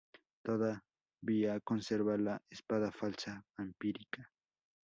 Todavía 0.41 1.59
conserva 1.59 2.17
la 2.17 2.41
espada 2.49 2.91
falsa, 2.91 3.45
vampírica. 3.55 4.31